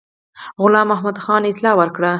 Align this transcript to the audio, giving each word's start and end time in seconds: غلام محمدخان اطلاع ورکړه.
غلام 0.61 0.87
محمدخان 0.91 1.41
اطلاع 1.51 1.73
ورکړه. 1.77 2.09